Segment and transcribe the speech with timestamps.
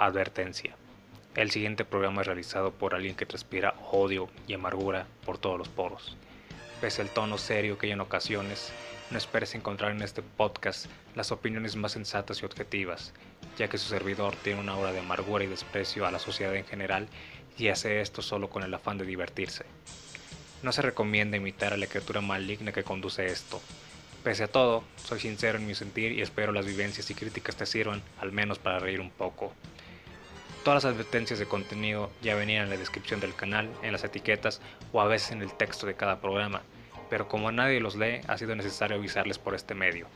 [0.00, 0.76] Advertencia.
[1.34, 5.68] El siguiente programa es realizado por alguien que transpira odio y amargura por todos los
[5.68, 6.16] poros.
[6.80, 8.72] Pese al tono serio que hay en ocasiones,
[9.10, 13.12] no esperes encontrar en este podcast las opiniones más sensatas y objetivas,
[13.58, 16.64] ya que su servidor tiene una aura de amargura y desprecio a la sociedad en
[16.64, 17.08] general
[17.58, 19.64] y hace esto solo con el afán de divertirse.
[20.62, 23.60] No se recomienda imitar a la criatura maligna que conduce esto.
[24.22, 27.66] Pese a todo, soy sincero en mi sentir y espero las vivencias y críticas te
[27.66, 29.52] sirvan, al menos para reír un poco.
[30.68, 34.60] Todas las advertencias de contenido ya venían en la descripción del canal, en las etiquetas
[34.92, 36.60] o a veces en el texto de cada programa,
[37.08, 40.08] pero como nadie los lee, ha sido necesario avisarles por este medio.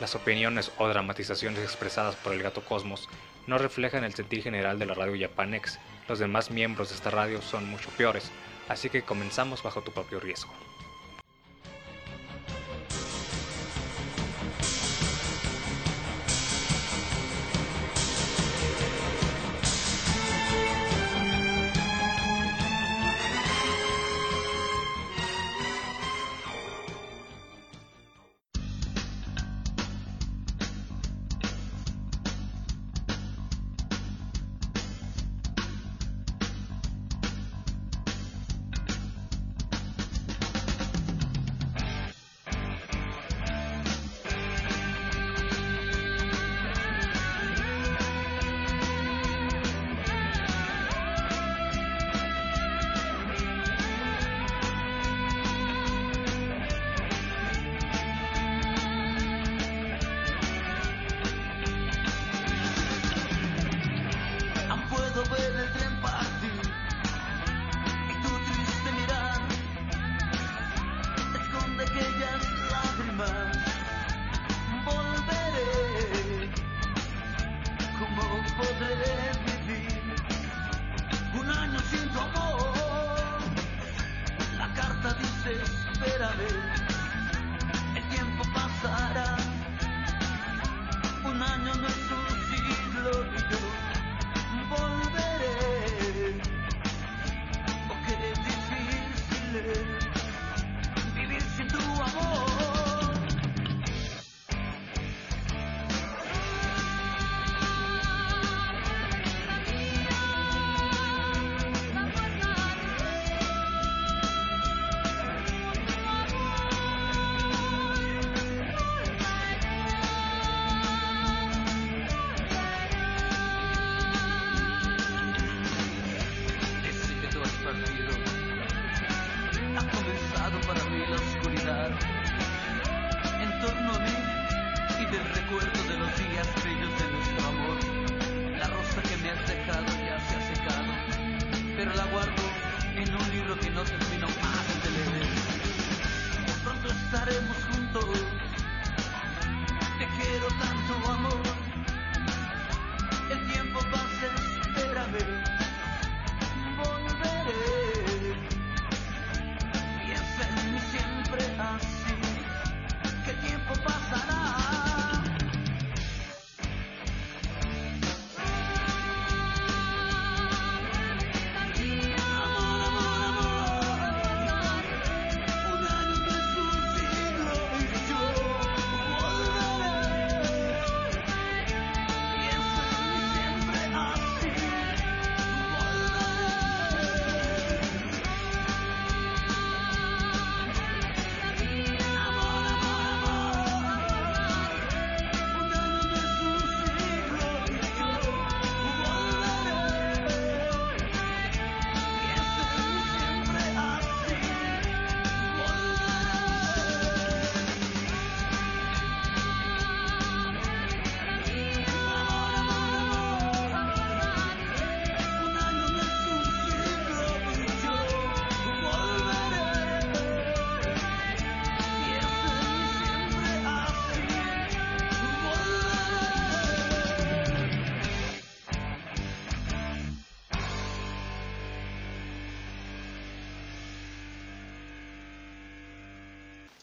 [0.00, 3.08] Las opiniones o dramatizaciones expresadas por el gato Cosmos
[3.46, 5.78] no reflejan el sentir general de la radio Japanex.
[6.08, 8.32] Los demás miembros de esta radio son mucho peores,
[8.68, 10.52] así que comenzamos bajo tu propio riesgo.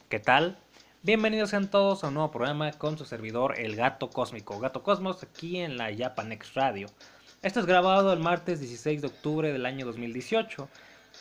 [0.09, 0.57] ¿Qué tal?
[1.03, 5.21] Bienvenidos sean todos a un nuevo programa con su servidor El Gato Cósmico, Gato Cosmos,
[5.21, 6.88] aquí en la Japanex Radio.
[7.44, 10.67] Esto es grabado el martes 16 de octubre del año 2018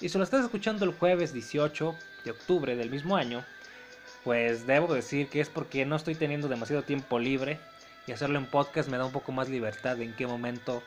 [0.00, 1.94] y si lo estás escuchando el jueves 18
[2.25, 3.44] de octubre del mismo año,
[4.25, 7.61] pues debo decir que es porque no estoy teniendo demasiado tiempo libre
[8.06, 10.82] y hacerlo en podcast me da un poco más libertad de en qué momento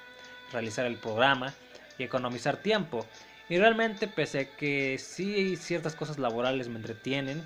[0.51, 1.53] realizar el programa
[1.99, 3.05] y economizar tiempo.
[3.47, 7.43] Y realmente, pese a que sí ciertas cosas laborales me entretienen,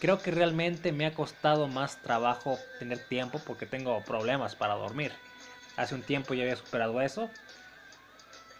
[0.00, 5.12] creo que realmente me ha costado más trabajo tener tiempo porque tengo problemas para dormir.
[5.76, 7.30] Hace un tiempo ya había superado eso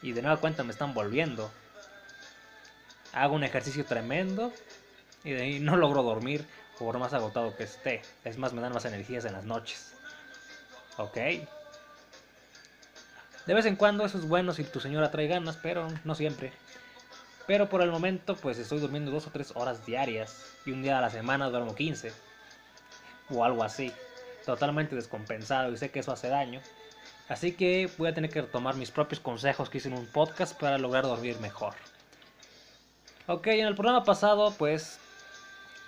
[0.03, 1.51] y de nueva cuenta me están volviendo.
[3.13, 4.53] Hago un ejercicio tremendo
[5.25, 6.47] y de ahí no logro dormir
[6.79, 8.03] por más agotado que esté.
[8.25, 9.95] Es más, me dan más energías en las noches.
[10.99, 11.17] Ok.
[13.47, 16.53] De vez en cuando eso es bueno si tu señora trae ganas, pero no siempre.
[17.47, 20.99] Pero por el momento pues estoy durmiendo dos o tres horas diarias y un día
[20.99, 22.13] a la semana duermo 15
[23.31, 23.93] o algo así.
[24.45, 26.61] Totalmente descompensado y sé que eso hace daño.
[27.29, 30.59] Así que voy a tener que tomar mis propios consejos que hice en un podcast
[30.59, 31.75] para lograr dormir mejor.
[33.27, 35.01] Ok, en el programa pasado pues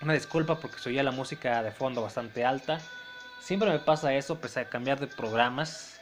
[0.01, 2.81] una disculpa porque soy ya la música de fondo bastante alta.
[3.41, 5.98] Siempre me pasa eso pese a cambiar de programas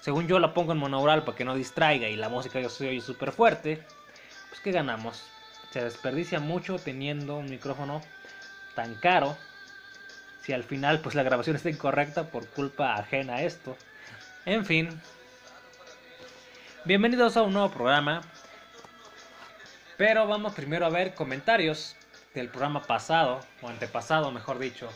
[0.00, 3.00] según yo la pongo en monaural para que no distraiga y la música yo soy
[3.00, 3.84] súper fuerte,
[4.48, 5.22] pues ¿qué ganamos?
[5.70, 8.00] Se desperdicia mucho teniendo un micrófono
[8.74, 9.36] tan caro.
[10.42, 13.76] Si al final pues la grabación está incorrecta por culpa ajena a esto.
[14.46, 14.88] En fin.
[16.84, 18.22] Bienvenidos a un nuevo programa.
[19.98, 21.94] Pero vamos primero a ver comentarios
[22.32, 24.88] del programa pasado, o antepasado mejor dicho.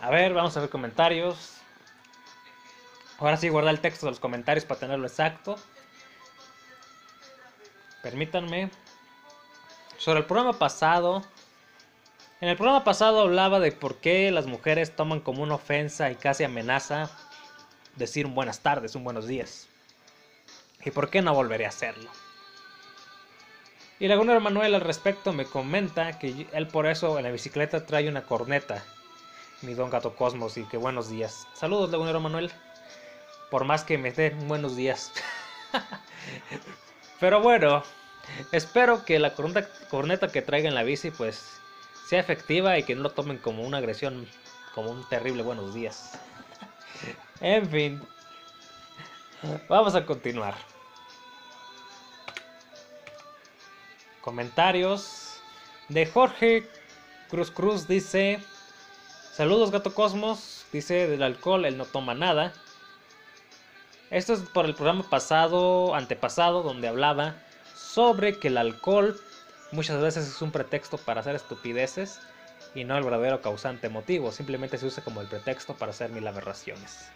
[0.00, 1.63] A ver, vamos a ver comentarios.
[3.24, 5.56] Ahora sí, guardar el texto de los comentarios para tenerlo exacto.
[8.02, 8.70] Permítanme.
[9.96, 11.24] Sobre el programa pasado.
[12.42, 16.16] En el programa pasado hablaba de por qué las mujeres toman como una ofensa y
[16.16, 17.10] casi amenaza
[17.96, 19.68] decir un buenas tardes, un buenos días.
[20.84, 22.10] Y por qué no volveré a hacerlo.
[23.98, 28.06] Y Lagunero Manuel al respecto me comenta que él por eso en la bicicleta trae
[28.06, 28.84] una corneta.
[29.62, 31.48] Mi don Gato Cosmos y que buenos días.
[31.54, 32.52] Saludos Lagunero Manuel
[33.54, 35.12] por más que me den buenos días.
[37.20, 37.84] Pero bueno,
[38.50, 41.60] espero que la corneta, que traiga en la bici pues
[42.08, 44.26] sea efectiva y que no lo tomen como una agresión,
[44.74, 46.18] como un terrible buenos días.
[47.40, 48.02] En fin,
[49.68, 50.56] vamos a continuar.
[54.20, 55.40] Comentarios
[55.88, 56.68] de Jorge
[57.30, 58.42] Cruz Cruz dice,
[59.32, 62.52] saludos gato Cosmos, dice del alcohol él no toma nada.
[64.14, 67.34] Esto es por el programa pasado, antepasado, donde hablaba
[67.74, 69.20] sobre que el alcohol
[69.72, 72.20] muchas veces es un pretexto para hacer estupideces
[72.76, 76.24] y no el verdadero causante motivo, simplemente se usa como el pretexto para hacer mil
[76.28, 77.08] aberraciones.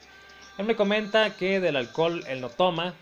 [0.58, 2.94] Él me comenta que del alcohol él no toma,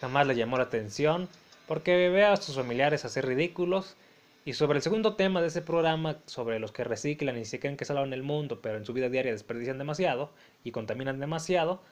[0.00, 1.28] jamás le llamó la atención,
[1.66, 3.96] porque ve a sus familiares hacer ridículos.
[4.44, 7.76] Y sobre el segundo tema de ese programa, sobre los que reciclan y se creen
[7.76, 10.30] que salvan el mundo, pero en su vida diaria desperdician demasiado
[10.62, 11.82] y contaminan demasiado,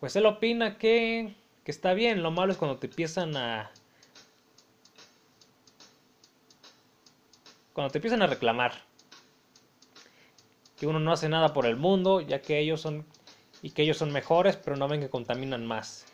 [0.00, 1.34] pues él opina que,
[1.64, 2.22] que está bien.
[2.22, 3.70] Lo malo es cuando te empiezan a...
[7.72, 8.72] Cuando te empiezan a reclamar.
[10.76, 13.06] Que uno no hace nada por el mundo, ya que ellos son...
[13.60, 16.06] Y que ellos son mejores, pero no ven que contaminan más.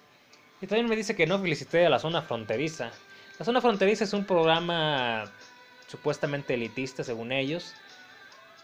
[0.63, 2.91] Y también me dice que no felicité a la zona fronteriza.
[3.39, 5.31] La zona fronteriza es un programa
[5.89, 7.75] supuestamente elitista, según ellos,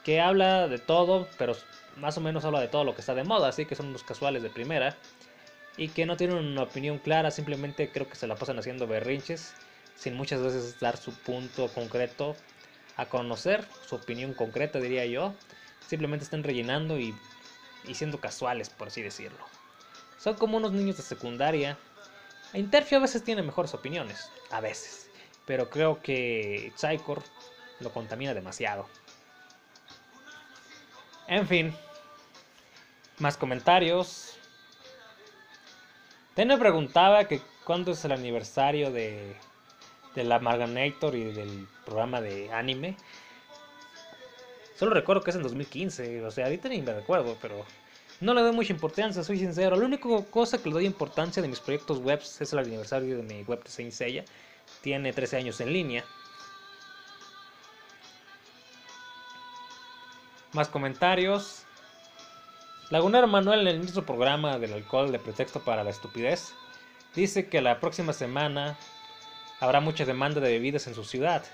[0.05, 1.55] que habla de todo, pero
[2.01, 4.03] más o menos habla de todo lo que está de moda, así que son unos
[4.03, 4.97] casuales de primera
[5.77, 9.55] y que no tienen una opinión clara, simplemente creo que se la pasan haciendo berrinches
[9.97, 12.35] sin muchas veces dar su punto concreto
[12.97, 15.35] a conocer, su opinión concreta diría yo,
[15.87, 17.15] simplemente están rellenando y,
[17.87, 19.45] y siendo casuales, por así decirlo.
[20.19, 21.79] Son como unos niños de secundaria.
[22.53, 25.09] Interfio a veces tiene mejores opiniones, a veces,
[25.47, 27.23] pero creo que Psychor
[27.81, 28.87] lo contamina demasiado.
[31.29, 31.75] En fin,
[33.21, 34.35] más comentarios.
[36.35, 39.37] Ten me preguntaba que cuándo es el aniversario de,
[40.15, 42.97] de la Marganator y del programa de anime.
[44.77, 47.67] Solo recuerdo que es en 2015, o sea, ahorita ni me recuerdo, pero
[48.21, 49.77] no le doy mucha importancia, soy sincero.
[49.77, 53.23] La única cosa que le doy importancia de mis proyectos web es el aniversario de
[53.23, 54.25] mi web de Seiya.
[54.81, 56.05] Tiene 13 años en línea.
[60.53, 61.67] Más comentarios.
[62.91, 66.55] Lagunero Manuel en el mismo programa del alcohol de pretexto para la estupidez
[67.15, 68.77] dice que la próxima semana
[69.61, 71.45] habrá mucha demanda de bebidas en su ciudad,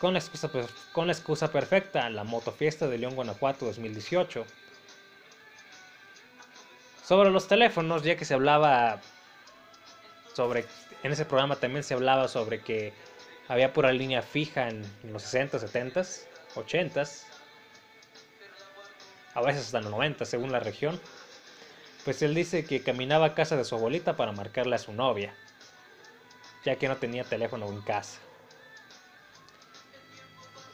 [0.00, 0.50] con la excusa,
[0.90, 4.44] con la excusa perfecta, la motofiesta de León, Guanajuato 2018.
[7.04, 9.00] Sobre los teléfonos, ya que se hablaba
[10.32, 10.66] sobre,
[11.04, 12.92] en ese programa también se hablaba sobre que
[13.46, 16.02] había pura línea fija en, los 60, 70,
[16.56, 17.04] 80
[19.34, 21.00] a veces hasta 90 según la región,
[22.04, 25.34] pues él dice que caminaba a casa de su abuelita para marcarle a su novia,
[26.64, 28.20] ya que no tenía teléfono en casa.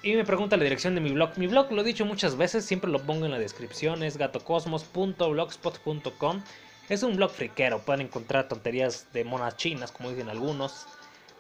[0.03, 1.37] Y me pregunta la dirección de mi blog.
[1.37, 6.43] Mi blog lo he dicho muchas veces, siempre lo pongo en la descripción, es gatocosmos.blogspot.com.
[6.89, 10.87] Es un blog friquero, pueden encontrar tonterías de monas chinas, como dicen algunos,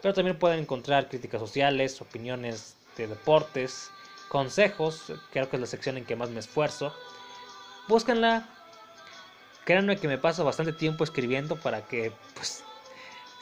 [0.02, 3.90] pero también pueden encontrar críticas sociales, opiniones de deportes,
[4.30, 6.94] consejos, creo que es la sección en que más me esfuerzo.
[7.88, 8.48] Búsquenla.
[9.64, 12.62] Créanme que me paso bastante tiempo escribiendo para que pues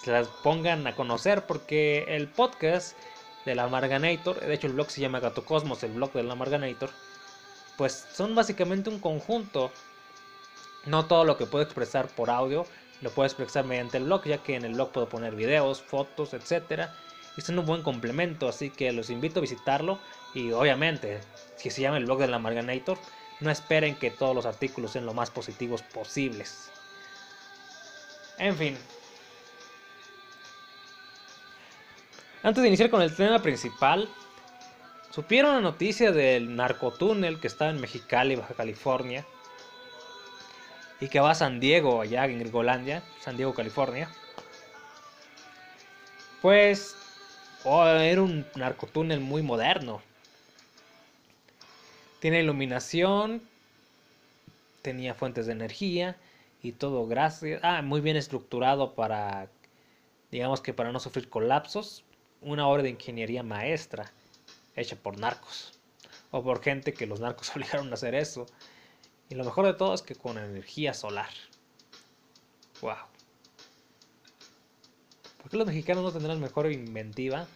[0.02, 2.96] se las pongan a conocer porque el podcast
[3.44, 6.34] de la Marganator, de hecho el blog se llama Gato Cosmos, el blog de la
[6.34, 6.90] Marganator,
[7.76, 9.70] pues son básicamente un conjunto.
[10.86, 12.66] No todo lo que puedo expresar por audio
[13.02, 16.32] lo puedo expresar mediante el blog, ya que en el blog puedo poner videos, fotos,
[16.34, 16.94] etcétera.
[17.38, 20.00] Y es un buen complemento, así que los invito a visitarlo.
[20.34, 21.20] Y obviamente,
[21.54, 22.98] si se llama el blog de la Marganator,
[23.38, 26.72] no esperen que todos los artículos sean lo más positivos posibles.
[28.38, 28.76] En fin,
[32.42, 34.08] Antes de iniciar con el tema principal,
[35.10, 39.24] supieron la noticia del narcotúnel que está en Mexicali, Baja California,
[41.00, 44.08] y que va a San Diego, allá en Gringolandia, San Diego, California.
[46.42, 46.97] Pues
[47.68, 50.00] oh, era un narcotúnel muy moderno.
[52.20, 53.42] Tiene iluminación,
[54.82, 56.16] tenía fuentes de energía
[56.62, 57.60] y todo gracias.
[57.62, 59.48] Ah, muy bien estructurado para,
[60.30, 62.04] digamos que para no sufrir colapsos
[62.40, 64.10] una obra de ingeniería maestra
[64.76, 65.78] hecha por narcos
[66.30, 68.46] o por gente que los narcos obligaron a hacer eso.
[69.28, 71.30] Y lo mejor de todo es que con energía solar.
[72.80, 72.96] Wow.
[75.42, 77.46] ¿Por qué los mexicanos no tendrán mejor inventiva?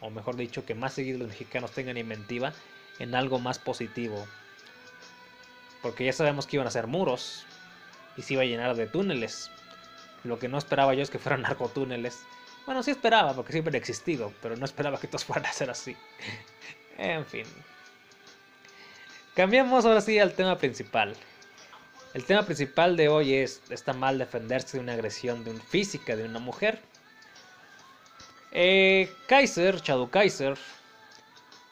[0.00, 2.52] O mejor dicho, que más seguido los mexicanos tengan inventiva
[2.98, 4.26] en algo más positivo.
[5.82, 7.44] Porque ya sabemos que iban a ser muros
[8.16, 9.50] y se iba a llenar de túneles.
[10.24, 12.22] Lo que no esperaba yo es que fueran narcotúneles.
[12.66, 15.70] Bueno, sí esperaba, porque siempre ha existido, pero no esperaba que todos fueran a ser
[15.70, 15.96] así.
[16.98, 17.46] en fin.
[19.34, 21.14] Cambiamos ahora sí al tema principal.
[22.14, 26.16] El tema principal de hoy es, está mal defenderse de una agresión de un, física
[26.16, 26.80] de una mujer.
[28.60, 30.58] Eh, Kaiser, Chadu Kaiser,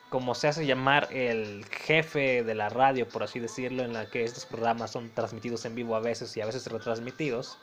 [0.08, 4.22] como se hace llamar el jefe de la radio, por así decirlo, en la que
[4.22, 7.58] estos programas son transmitidos en vivo a veces y a veces retransmitidos,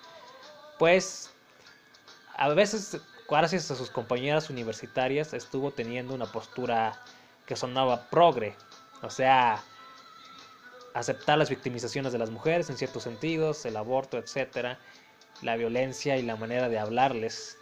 [0.78, 1.30] pues
[2.36, 3.00] a veces
[3.30, 7.02] gracias a sus compañeras universitarias, estuvo teniendo una postura
[7.46, 8.58] que sonaba progre,
[9.04, 9.64] o sea,
[10.94, 14.80] aceptar las victimizaciones de las mujeres en ciertos sentidos, el aborto, etcétera,
[15.42, 17.58] la violencia y la manera de hablarles.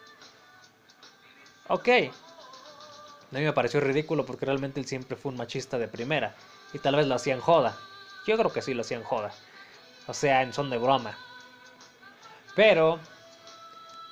[1.74, 6.36] Ok, a mí me pareció ridículo porque realmente él siempre fue un machista de primera
[6.74, 7.78] y tal vez lo hacían joda.
[8.28, 9.32] Yo creo que sí lo hacían joda.
[10.06, 11.18] O sea, en son de broma.
[12.58, 13.00] Pero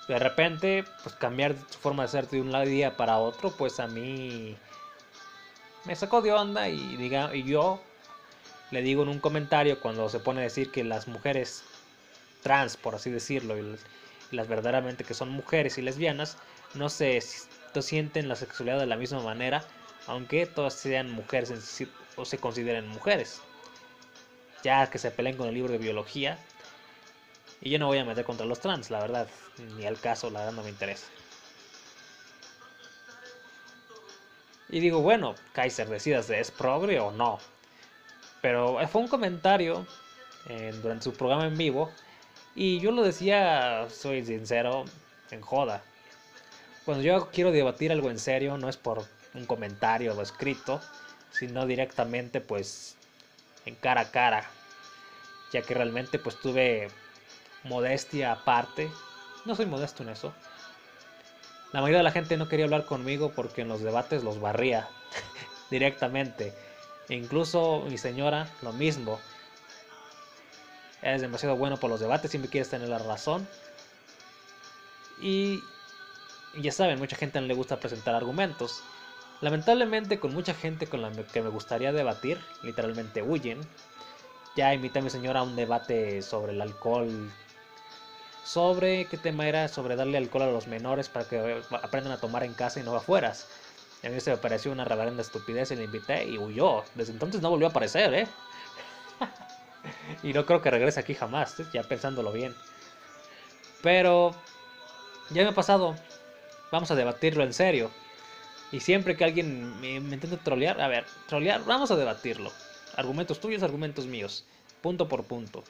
[0.08, 3.88] de repente, pues cambiar su forma de ser de un día para otro, pues a
[3.88, 4.56] mí
[5.84, 7.82] me sacó de onda y, diga, y yo
[8.72, 11.66] le digo en un comentario cuando se pone a decir que las mujeres
[12.42, 13.78] trans, por así decirlo, y
[14.32, 16.38] las, verdaderamente que son mujeres y lesbianas,
[16.74, 17.22] no se
[17.82, 19.64] sienten la sexualidad de la misma manera,
[20.08, 21.54] aunque todas sean mujeres
[22.16, 23.42] o se consideren mujeres.
[24.64, 26.38] Ya que se peleen con el libro de biología,
[27.62, 29.28] y yo no voy a meter contra los trans, la verdad.
[29.78, 31.08] Ni al caso, la verdad no me interesa.
[34.70, 37.40] Y digo, bueno, Kaiser, decidas, ¿es progre o no?
[38.42, 39.86] Pero fue un comentario
[40.82, 41.92] durante su programa en vivo.
[42.56, 44.86] Y yo lo decía, soy sincero,
[45.32, 45.84] en joda.
[46.90, 49.06] Cuando yo quiero debatir algo en serio, no es por
[49.36, 50.82] un comentario o escrito,
[51.30, 52.96] sino directamente, pues,
[53.68, 54.50] en cara a cara.
[55.54, 56.88] Ya que realmente, pues, tuve
[57.64, 58.90] modestia aparte.
[59.46, 60.34] No soy modesto en eso.
[61.74, 64.88] La mayoría de la gente no quería hablar conmigo porque en los debates los barría
[65.70, 66.56] directamente.
[67.08, 69.20] E incluso mi señora, lo mismo.
[71.04, 73.48] Es demasiado bueno por los debates, siempre quieres tener la razón.
[75.22, 75.62] Y
[76.58, 78.82] ya saben, mucha gente no le gusta presentar argumentos.
[79.42, 83.62] Lamentablemente con mucha gente con la que me gustaría debatir, literalmente huyen.
[84.56, 87.32] Ya invité a mi señora a un debate sobre el alcohol
[88.50, 92.44] sobre qué tema era sobre darle alcohol a los menores para que aprendan a tomar
[92.44, 93.34] en casa y no afuera.
[94.04, 96.84] a mí se me pareció una reverenda estupidez y le invité y huyó.
[96.96, 98.28] Desde entonces no volvió a aparecer, ¿eh?
[100.24, 101.66] y no creo que regrese aquí jamás, ¿eh?
[101.72, 102.56] ya pensándolo bien.
[103.84, 104.34] Pero
[105.30, 105.96] ya me ha pasado.
[106.72, 107.90] Vamos a debatirlo en serio.
[108.72, 112.52] Y siempre que alguien me, me intente trolear, a ver, trolear, vamos a debatirlo.
[112.96, 114.46] argumentos tuyos, argumentos míos,
[114.82, 115.64] punto por punto.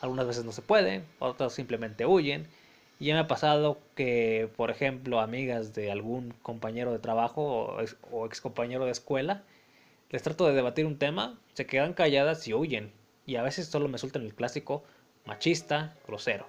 [0.00, 2.46] Algunas veces no se puede, otras simplemente huyen.
[3.00, 7.80] Y ya me ha pasado que, por ejemplo, amigas de algún compañero de trabajo o
[7.80, 9.44] ex, o ex compañero de escuela,
[10.10, 12.92] les trato de debatir un tema, se quedan calladas y huyen.
[13.24, 14.84] Y a veces solo me sueltan el clásico
[15.26, 16.48] machista, grosero.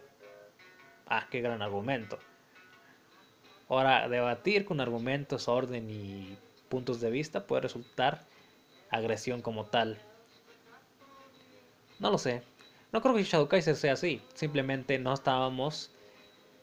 [1.08, 2.19] Ah, qué gran argumento.
[3.69, 6.35] Ahora, debatir con argumentos, orden y
[6.69, 8.21] puntos de vista puede resultar
[8.89, 9.97] agresión como tal.
[11.99, 12.41] No lo sé.
[12.91, 14.21] No creo que Shadow Kaiser sea así.
[14.33, 15.91] Simplemente no estábamos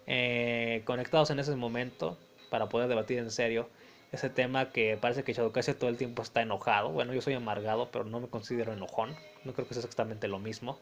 [0.09, 2.19] eh, conectados en ese momento
[2.51, 3.69] para poder debatir en serio
[4.13, 6.91] ese tema que parece que Shadow Kaiser todo el tiempo está enojado.
[6.91, 9.15] Bueno, yo soy amargado, pero no me considero enojón.
[9.45, 10.79] No creo que sea exactamente lo mismo.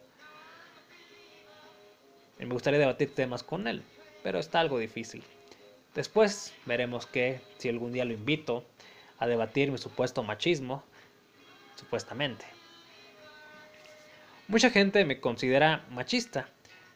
[2.38, 3.82] Y me gustaría debatir temas con él,
[4.22, 5.22] pero está algo difícil.
[5.94, 8.64] Después veremos que si algún día lo invito
[9.18, 10.82] a debatir mi supuesto machismo,
[11.76, 12.44] supuestamente.
[14.48, 16.48] Mucha gente me considera machista.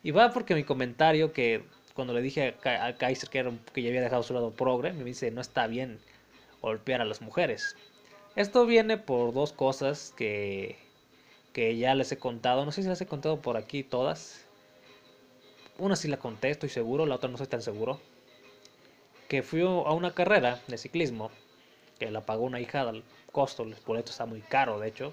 [0.02, 1.64] Y va porque mi comentario que
[1.94, 3.42] cuando le dije a Kaiser que,
[3.82, 5.98] ya había dejado su lado progre, me dice no está bien
[6.60, 7.76] golpear a las mujeres.
[8.36, 10.76] Esto viene por dos cosas que,
[11.52, 12.64] que ya les he contado.
[12.64, 14.44] No sé si las he contado por aquí todas.
[15.78, 18.00] Una sí la conté, estoy seguro, la otra no estoy tan seguro.
[19.28, 21.30] Que fui a una carrera de ciclismo,
[21.98, 25.12] que la pagó una hija del costo, el boleto está muy caro, de hecho.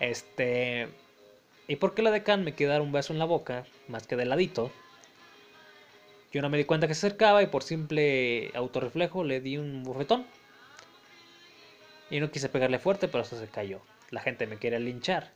[0.00, 0.88] Este.
[1.66, 4.16] ¿Y por qué la decan me quiere dar un beso en la boca, más que
[4.16, 4.70] de ladito?
[6.32, 9.82] Yo no me di cuenta que se acercaba y por simple autorreflejo le di un
[9.82, 10.26] bofetón.
[12.10, 13.80] Y no quise pegarle fuerte, pero eso se cayó.
[14.10, 15.32] La gente me quiere linchar.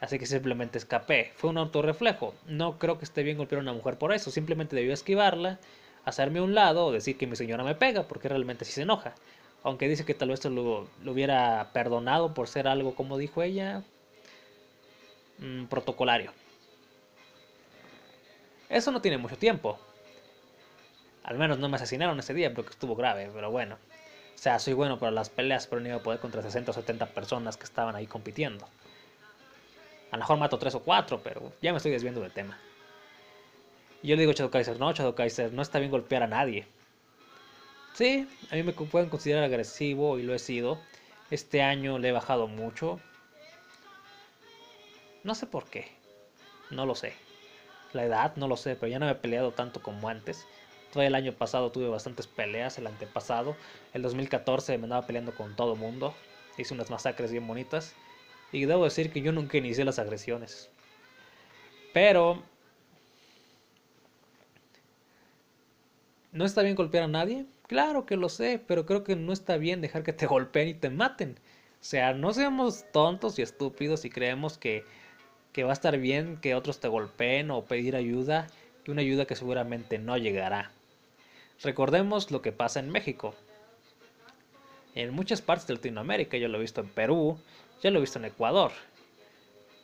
[0.00, 1.32] Así que simplemente escapé.
[1.36, 2.34] Fue un autorreflejo.
[2.46, 4.30] No creo que esté bien golpear a una mujer por eso.
[4.30, 5.58] Simplemente debió esquivarla,
[6.04, 8.82] hacerme a un lado o decir que mi señora me pega, porque realmente sí se
[8.82, 9.14] enoja.
[9.62, 13.82] Aunque dice que tal vez lo, lo hubiera perdonado por ser algo, como dijo ella,
[15.38, 16.32] mmm, protocolario.
[18.68, 19.78] Eso no tiene mucho tiempo.
[21.24, 23.76] Al menos no me asesinaron ese día porque estuvo grave, pero bueno.
[24.34, 26.74] O sea, soy bueno para las peleas, pero no iba a poder contra 60 o
[26.74, 28.68] 70 personas que estaban ahí compitiendo.
[30.10, 32.58] A lo mejor mato 3 o 4, pero ya me estoy desviando del tema.
[34.02, 36.66] Yo le digo a Kaiser, no, Shadow Kaiser, no está bien golpear a nadie.
[37.94, 40.78] Sí, a mí me pueden considerar agresivo y lo he sido.
[41.30, 43.00] Este año le he bajado mucho.
[45.24, 45.90] No sé por qué.
[46.70, 47.14] No lo sé.
[47.92, 50.46] La edad, no lo sé, pero ya no me he peleado tanto como antes.
[50.92, 53.56] Todavía el año pasado tuve bastantes peleas, el antepasado.
[53.92, 56.14] El 2014 me andaba peleando con todo mundo.
[56.58, 57.94] Hice unas masacres bien bonitas.
[58.52, 60.70] Y debo decir que yo nunca inicié las agresiones.
[61.92, 62.42] Pero...
[66.32, 67.46] ¿No está bien golpear a nadie?
[67.66, 70.74] Claro que lo sé, pero creo que no está bien dejar que te golpeen y
[70.74, 71.38] te maten.
[71.80, 74.84] O sea, no seamos tontos y estúpidos y creemos que,
[75.52, 78.46] que va a estar bien que otros te golpeen o pedir ayuda
[78.84, 80.70] y una ayuda que seguramente no llegará.
[81.62, 83.34] Recordemos lo que pasa en México.
[84.94, 87.38] En muchas partes de Latinoamérica, yo lo he visto en Perú,
[87.82, 88.72] ya lo he visto en Ecuador.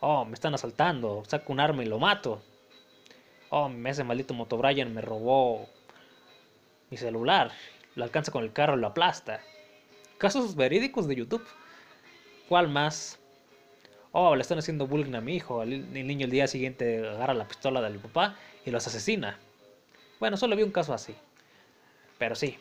[0.00, 2.42] Oh, me están asaltando, saco un arma y lo mato.
[3.50, 5.68] Oh, ese maldito Moto Brian me robó
[6.90, 7.52] mi celular,
[7.94, 9.40] lo alcanza con el carro y lo aplasta.
[10.18, 11.46] Casos verídicos de YouTube.
[12.48, 13.18] ¿Cuál más?
[14.12, 15.62] Oh, le están haciendo bullying a mi hijo.
[15.62, 19.38] El, niño el día siguiente agarra la pistola del papá y los asesina.
[20.20, 21.14] Bueno, solo vi un caso así.
[22.18, 22.58] Pero sí,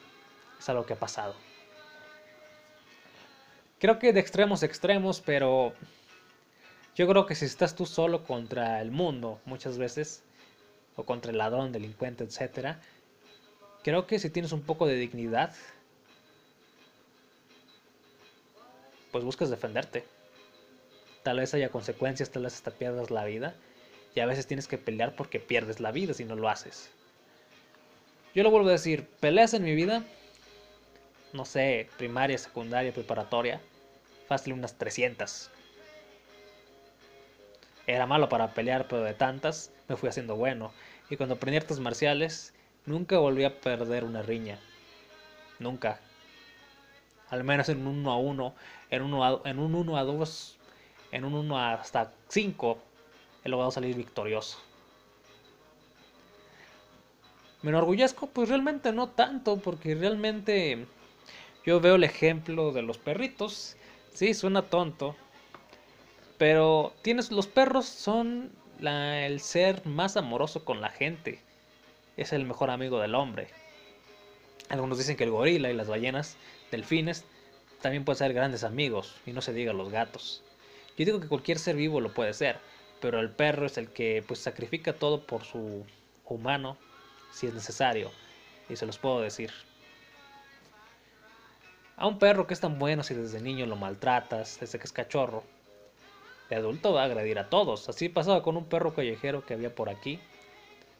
[0.60, 1.36] es algo que ha pasado.
[3.82, 5.74] Creo que de extremos a extremos, pero
[6.96, 10.24] yo creo que si estás tú solo contra el mundo muchas veces,
[10.96, 12.80] o contra el ladrón, delincuente, etcétera,
[13.84, 15.54] Creo que si tienes un poco de dignidad,
[19.12, 20.06] pues buscas defenderte.
[21.24, 23.56] Tal vez haya consecuencias, tal vez hasta pierdas la vida.
[24.14, 26.92] Y a veces tienes que pelear porque pierdes la vida si no lo haces.
[28.36, 30.04] Yo lo vuelvo a decir, peleas en mi vida,
[31.34, 33.62] no sé, primaria, secundaria, preparatoria,
[34.32, 35.50] fácil unas 300.
[37.86, 40.72] Era malo para pelear, pero de tantas me fui haciendo bueno.
[41.10, 42.54] Y cuando aprendí artes marciales,
[42.86, 44.58] Nunca volví a perder una riña.
[45.60, 46.00] Nunca.
[47.30, 48.56] Al menos en un 1 a 1,
[48.90, 50.58] en, uno en un 1 a 2,
[51.12, 52.80] en un 1 hasta 5,
[53.44, 54.58] he logrado salir victorioso.
[57.62, 58.28] ¿Me enorgullezco?
[58.28, 60.88] Pues realmente no tanto, porque realmente
[61.64, 63.78] yo veo el ejemplo de los perritos.
[64.14, 65.16] Sí, suena tonto.
[66.38, 71.40] Pero tienes, los perros son el ser más amoroso con la gente
[72.18, 73.48] es el mejor amigo del hombre.
[74.70, 76.38] Algunos dicen que el gorila y las ballenas
[76.72, 77.26] delfines
[77.82, 80.44] también pueden ser grandes amigos, y no se diga los gatos.
[80.98, 82.58] Yo digo que cualquier ser vivo lo puede ser,
[83.00, 85.84] pero el perro es el que pues sacrifica todo por su
[86.26, 86.78] humano
[87.32, 88.12] si es necesario,
[88.70, 89.52] y se los puedo decir.
[92.02, 94.92] A un perro que es tan bueno si desde niño lo maltratas, desde que es
[94.92, 95.44] cachorro,
[96.50, 97.88] de adulto va a agredir a todos.
[97.90, 100.20] Así pasaba con un perro callejero que había por aquí.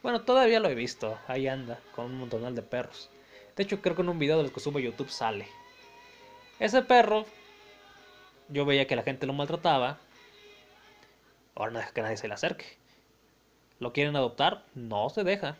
[0.04, 3.10] Bueno, todavía lo he visto, ahí anda, con un montonal de perros.
[3.56, 5.48] De hecho, creo que en un video de los que subo a YouTube sale.
[6.60, 7.26] Ese perro,
[8.50, 9.98] yo veía que la gente lo maltrataba.
[11.56, 12.78] Ahora no deja que nadie se le acerque.
[13.80, 14.66] ¿Lo quieren adoptar?
[14.76, 15.58] No se deja.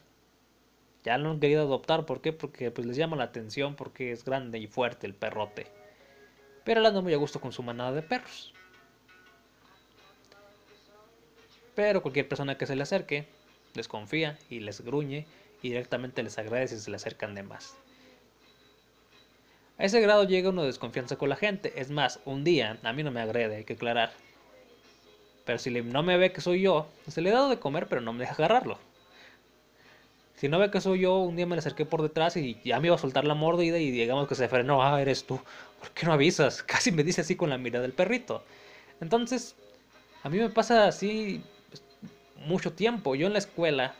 [1.04, 2.32] Ya lo han querido adoptar, ¿por qué?
[2.32, 5.68] Porque pues les llama la atención porque es grande y fuerte el perrote.
[6.64, 8.54] Pero él anda muy a gusto con su manada de perros.
[11.74, 13.28] Pero cualquier persona que se le acerque,
[13.74, 15.26] desconfía y les gruñe
[15.64, 17.76] y directamente les agradece si se le acercan de más.
[19.78, 21.74] A ese grado llega uno de desconfianza con la gente.
[21.76, 24.12] Es más, un día, a mí no me agrede, hay que aclarar.
[25.46, 28.02] Pero si no me ve que soy yo, se le he dado de comer, pero
[28.02, 28.78] no me deja agarrarlo.
[30.42, 32.80] Si no ve que soy yo, un día me le acerqué por detrás y ya
[32.80, 35.40] me iba a soltar la mordida y digamos que se frenó, ah, eres tú.
[35.80, 36.64] ¿Por qué no avisas?
[36.68, 38.44] Casi me dice así con la mirada del perrito.
[39.02, 39.56] Entonces,
[40.24, 41.84] a mí me pasa así pues,
[42.38, 43.14] mucho tiempo.
[43.14, 43.94] Yo en la escuela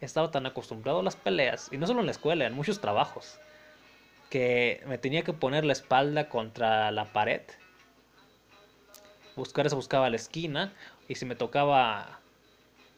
[0.00, 3.38] estaba tan acostumbrado a las peleas, y no solo en la escuela, en muchos trabajos,
[4.30, 7.42] que me tenía que poner la espalda contra la pared.
[9.36, 10.72] Buscar eso buscaba la esquina,
[11.06, 12.20] y si me tocaba,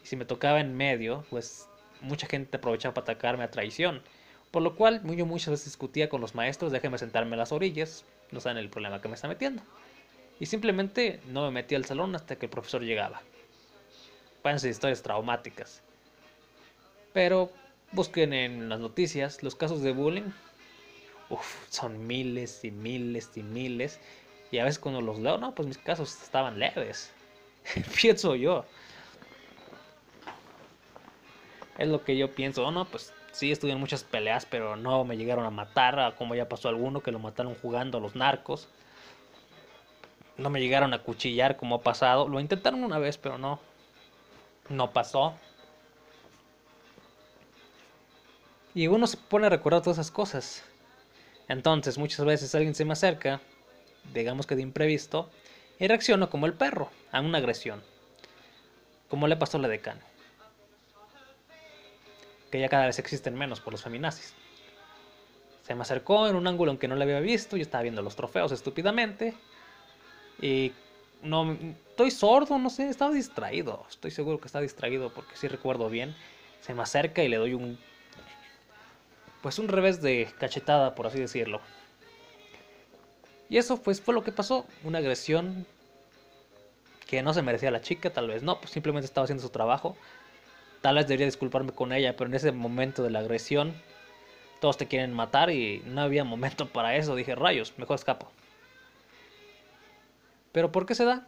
[0.04, 1.66] y si me tocaba en medio, pues
[2.04, 4.02] mucha gente aprovechaba para atacarme a traición.
[4.50, 8.04] Por lo cual yo muchas veces discutía con los maestros, déjenme sentarme a las orillas,
[8.30, 9.62] no saben el problema que me está metiendo.
[10.38, 13.20] Y simplemente no me metí al salón hasta que el profesor llegaba.
[14.42, 15.82] Párense historias traumáticas.
[17.12, 17.50] Pero
[17.92, 20.30] busquen en las noticias los casos de bullying.
[21.70, 23.98] Son miles y miles y miles.
[24.50, 27.12] Y a veces cuando los leo, no, pues mis casos estaban leves.
[28.00, 28.64] Pienso yo.
[31.78, 32.64] Es lo que yo pienso.
[32.64, 36.34] Oh, no, pues sí, estuve en muchas peleas, pero no me llegaron a matar, como
[36.34, 38.68] ya pasó alguno que lo mataron jugando a los narcos.
[40.36, 42.28] No me llegaron a cuchillar como ha pasado.
[42.28, 43.60] Lo intentaron una vez, pero no.
[44.68, 45.34] No pasó.
[48.74, 50.64] Y uno se pone a recordar todas esas cosas.
[51.48, 53.40] Entonces, muchas veces alguien se me acerca,
[54.12, 55.30] digamos que de imprevisto,
[55.78, 57.82] y reacciono como el perro a una agresión.
[59.08, 60.00] Como le pasó a la decana
[62.54, 64.32] que ya cada vez existen menos por los feminazis.
[65.62, 68.00] Se me acercó en un ángulo en que no le había visto, yo estaba viendo
[68.00, 69.34] los trofeos estúpidamente.
[70.40, 70.70] Y
[71.20, 71.58] no
[71.90, 73.84] estoy sordo, no sé, estaba distraído.
[73.90, 76.14] Estoy seguro que estaba distraído porque si recuerdo bien.
[76.60, 77.76] Se me acerca y le doy un
[79.42, 81.60] pues un revés de cachetada, por así decirlo.
[83.48, 85.66] Y eso pues fue lo que pasó, una agresión
[87.08, 89.96] que no se merecía la chica, tal vez no, pues simplemente estaba haciendo su trabajo.
[90.84, 93.72] Tal vez debería disculparme con ella, pero en ese momento de la agresión,
[94.60, 97.16] todos te quieren matar y no había momento para eso.
[97.16, 98.30] Dije, rayos, mejor escapo.
[100.52, 101.26] ¿Pero por qué se da?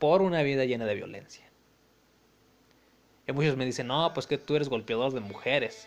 [0.00, 1.44] Por una vida llena de violencia.
[3.28, 5.86] Y muchos me dicen, no, pues que tú eres golpeador de mujeres.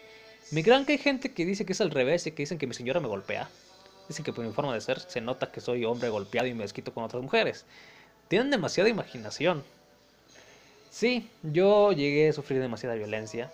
[0.51, 2.65] Me crean que hay gente que dice que es al revés y que dicen que
[2.65, 3.49] mi señora me golpea.
[4.07, 6.63] Dicen que por mi forma de ser se nota que soy hombre golpeado y me
[6.63, 7.65] desquito con otras mujeres.
[8.29, 9.65] Tienen demasiada imaginación.
[10.89, 13.51] Sí, yo llegué a sufrir demasiada violencia.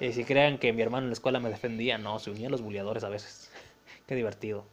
[0.00, 2.50] Y si crean que mi hermano en la escuela me defendía, no, se unía a
[2.50, 3.50] los bulliadores a veces.
[4.06, 4.64] Qué divertido.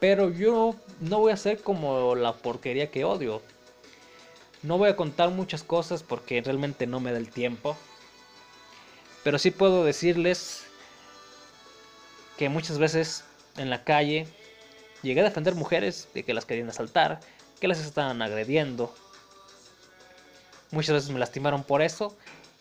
[0.00, 3.42] Pero yo no voy a ser como la porquería que odio.
[4.62, 7.76] No voy a contar muchas cosas porque realmente no me da el tiempo.
[9.24, 10.64] Pero sí puedo decirles
[12.36, 13.24] que muchas veces
[13.56, 14.26] en la calle
[15.02, 17.20] llegué a defender mujeres de que las querían asaltar,
[17.60, 18.94] que las estaban agrediendo,
[20.76, 22.14] Muchas veces me lastimaron por eso.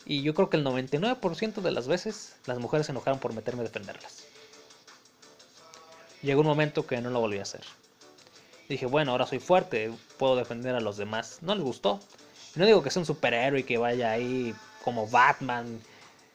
[0.06, 3.60] Y yo creo que el 99% de las veces las mujeres se enojaron por meterme
[3.60, 4.24] a defenderlas.
[6.22, 7.64] Llegó un momento que no lo volví a hacer.
[8.70, 11.40] Dije, bueno, ahora soy fuerte, puedo defender a los demás.
[11.42, 12.00] No les gustó.
[12.56, 15.82] no digo que sea un superhéroe y que vaya ahí como Batman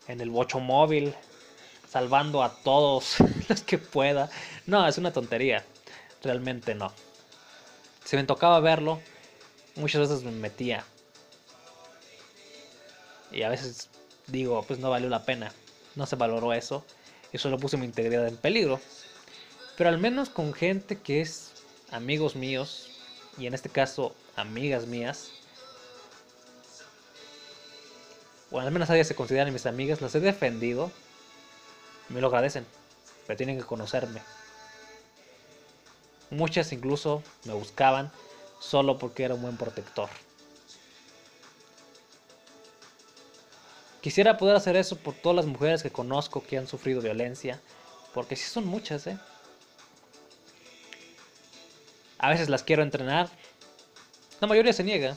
[0.07, 1.14] en el bocho móvil,
[1.88, 3.14] salvando a todos
[3.49, 4.29] los que pueda.
[4.66, 5.64] No, es una tontería.
[6.23, 6.93] Realmente no.
[8.05, 9.01] Si me tocaba verlo,
[9.77, 10.85] muchas veces me metía
[13.33, 13.88] y a veces
[14.27, 15.53] digo, pues no valió la pena.
[15.95, 16.85] No se valoró eso.
[17.33, 18.81] Y solo puse mi integridad en peligro.
[19.77, 21.53] Pero al menos con gente que es
[21.90, 22.90] amigos míos.
[23.38, 25.31] Y en este caso, amigas mías.
[28.51, 30.01] O al menos a ellas se consideran mis amigas.
[30.01, 30.90] Las he defendido.
[32.09, 32.66] Me lo agradecen.
[33.27, 34.23] Pero tienen que conocerme.
[36.31, 38.11] Muchas incluso me buscaban
[38.61, 40.09] solo porque era un buen protector.
[44.00, 47.60] Quisiera poder hacer eso por todas las mujeres que conozco que han sufrido violencia,
[48.14, 49.18] porque sí son muchas, ¿eh?
[52.18, 53.28] A veces las quiero entrenar,
[54.40, 55.16] la mayoría se niega.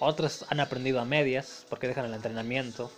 [0.00, 2.90] Otras han aprendido a medias porque dejan el entrenamiento.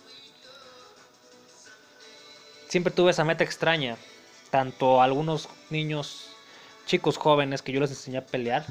[2.67, 3.95] Siempre tuve esa meta extraña,
[4.49, 6.29] tanto algunos niños,
[6.87, 8.65] chicos jóvenes que yo les enseñé a pelear,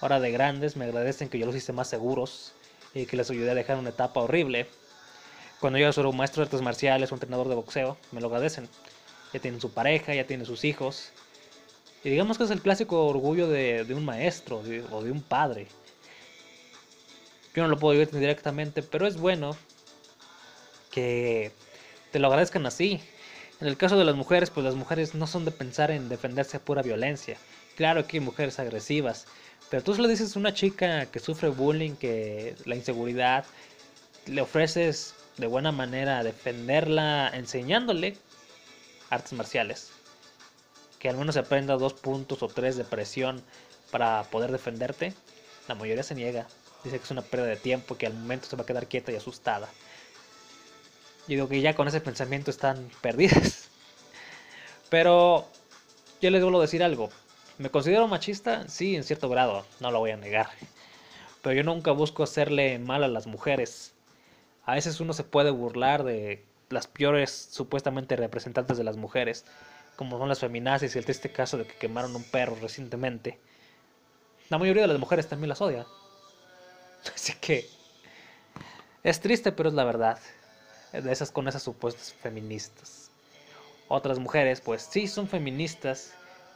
[0.00, 2.54] ahora de grandes me agradecen que yo los hice más seguros
[2.96, 4.66] y que les ayudé a dejar una etapa horrible.
[5.60, 8.68] Cuando yo soy un maestro de artes marciales, un entrenador de boxeo, me lo agradecen.
[9.32, 11.10] Ya tienen su pareja, ya tienen sus hijos.
[12.04, 15.68] Y digamos que es el clásico orgullo de, un maestro o de un padre.
[17.54, 19.56] Yo no lo puedo decir directamente, pero es bueno
[20.90, 21.52] que
[22.12, 23.00] te lo agradezcan así.
[23.60, 26.56] En el caso de las mujeres, pues las mujeres no son de pensar en defenderse
[26.58, 27.36] a pura violencia.
[27.76, 29.26] Claro que hay mujeres agresivas,
[29.70, 33.44] pero tú le dices a una chica que sufre bullying, que la inseguridad,
[34.26, 38.16] le ofreces de buena manera defenderla enseñándole
[39.10, 39.90] artes marciales.
[40.98, 43.42] Que al menos aprenda dos puntos o tres de presión
[43.90, 45.12] para poder defenderte.
[45.68, 46.46] La mayoría se niega.
[46.84, 49.12] Dice que es una pérdida de tiempo, que al momento se va a quedar quieta
[49.12, 49.68] y asustada.
[51.28, 53.68] Yo digo que ya con ese pensamiento están perdidas.
[54.90, 55.48] Pero
[56.20, 57.10] yo les vuelvo a decir algo.
[57.58, 58.68] ¿Me considero machista?
[58.68, 60.50] Sí, en cierto grado, no lo voy a negar.
[61.42, 63.94] Pero yo nunca busco hacerle mal a las mujeres.
[64.66, 69.46] A veces uno se puede burlar de las peores supuestamente representantes de las mujeres,
[69.96, 73.38] como son las feminazis y el triste caso de que quemaron un perro recientemente.
[74.50, 75.86] La mayoría de las mujeres también las odia.
[77.14, 77.66] Así que
[79.02, 80.18] es triste, pero es la verdad.
[80.92, 83.10] De esas con esas supuestas feministas.
[83.88, 86.12] Otras mujeres, pues sí, son feministas,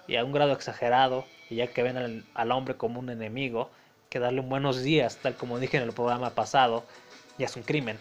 [0.06, 3.70] y a un grado exagerado, y ya que ven al, hombre como un enemigo,
[4.08, 6.84] que darle un buenos días, tal como dije en el programa pasado,
[7.38, 7.98] ya es un crimen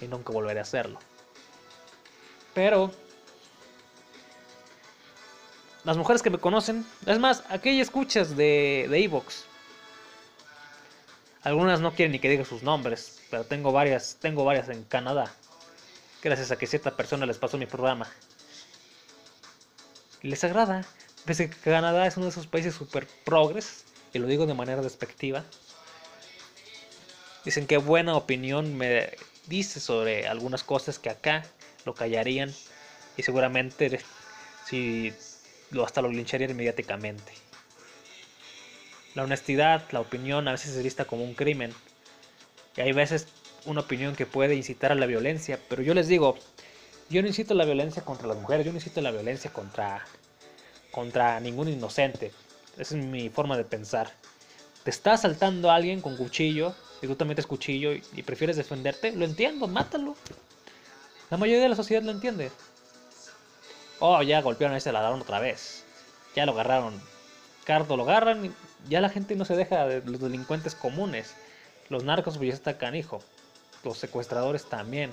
[0.00, 0.98] y nunca volveré a hacerlo.
[2.54, 2.90] Pero
[5.84, 9.44] las mujeres que me conocen, es más, aquellas escuchas de de Evox.
[11.42, 15.32] Algunas no quieren ni que diga sus nombres, pero tengo varias, tengo varias en Canadá.
[16.20, 18.08] Gracias a que cierta persona les pasó mi programa.
[20.22, 20.84] les agrada.
[21.26, 24.80] Pese que Canadá es uno de esos países super progres, y lo digo de manera
[24.80, 25.44] despectiva,
[27.44, 29.10] dicen que buena opinión me
[29.46, 31.44] dice sobre algunas cosas que acá
[31.84, 32.54] lo callarían
[33.16, 34.00] y seguramente
[34.64, 35.12] si
[35.70, 37.32] lo hasta lo lincharían inmediatamente.
[39.14, 41.72] La honestidad, la opinión a veces es vista como un crimen.
[42.76, 43.28] Y hay veces
[43.64, 46.36] una opinión que puede incitar a la violencia, pero yo les digo,
[47.08, 50.04] yo no incito la violencia contra las mujeres, yo no incito la violencia contra
[50.96, 52.32] contra ningún inocente.
[52.78, 54.10] Esa es mi forma de pensar.
[54.82, 59.12] Te está asaltando a alguien con cuchillo, y tú también tienes cuchillo y, prefieres defenderte,
[59.12, 60.16] lo entiendo, mátalo.
[61.28, 62.50] La mayoría de la sociedad lo entiende.
[63.98, 65.84] Oh, ya golpearon a ese ladrón otra vez.
[66.34, 66.98] Ya lo agarraron.
[67.64, 68.54] Cardo lo agarran
[68.88, 71.34] ya la gente no se deja de los delincuentes comunes.
[71.90, 73.20] Los narcos pues ya canijo.
[73.84, 75.12] Los secuestradores también.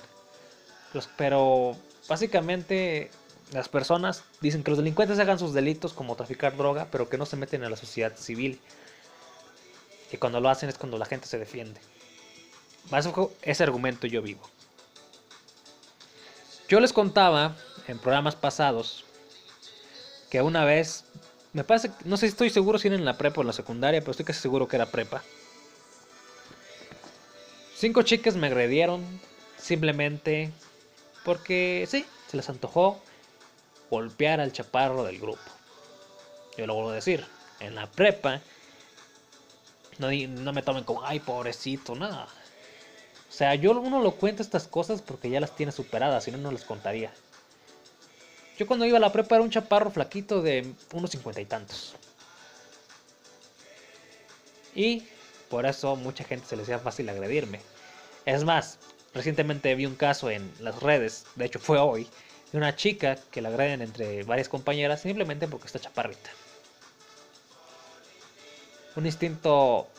[0.94, 1.76] Los, pero
[2.08, 3.12] básicamente
[3.54, 7.26] las personas dicen que los delincuentes hagan sus delitos como traficar droga, pero que no
[7.26, 8.60] se meten a la sociedad civil.
[10.12, 11.80] Y cuando lo hacen es cuando la gente se defiende.
[12.90, 14.42] Bajo ese argumento yo vivo.
[16.68, 17.56] Yo les contaba
[17.88, 19.06] en programas pasados
[20.32, 21.06] que una vez,
[21.54, 23.54] me parece, no sé si estoy seguro si era en la prepa o en la
[23.54, 25.22] secundaria, pero estoy casi seguro que era prepa.
[27.76, 29.04] Cinco chicas me agredieron
[29.58, 30.52] simplemente
[31.24, 33.00] porque sí, se les antojó
[33.90, 35.42] golpear al chaparro del grupo.
[36.58, 37.26] Yo lo vuelvo a decir,
[37.60, 38.42] en la prepa,
[39.98, 40.08] no,
[40.54, 42.28] me tomen como, ay, pobrecito, nada.
[43.30, 46.38] O sea, yo uno lo cuenta estas cosas porque ya las tiene superadas, si no,
[46.38, 47.12] no las contaría.
[48.58, 51.96] Yo cuando iba a la prepa era un chaparro flaquito de unos cincuenta y tantos.
[54.76, 55.08] Y
[55.50, 57.62] por eso mucha gente se le hacía fácil agredirme.
[58.26, 58.78] Es más,
[59.14, 62.08] recientemente vi un caso en las redes, de hecho fue hoy,
[62.54, 66.30] de una chica que la agreden entre varias compañeras simplemente porque está chaparrita.
[68.96, 69.90] Un instinto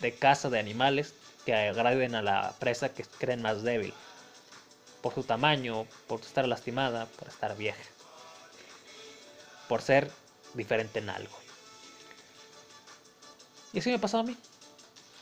[0.00, 1.14] de caza de animales
[1.46, 3.94] que agreden a la presa que creen más débil.
[5.00, 7.82] Por su tamaño, por estar lastimada, por estar vieja.
[9.66, 10.10] Por ser
[10.52, 11.38] diferente en algo.
[13.72, 14.36] Y así me pasó a mí.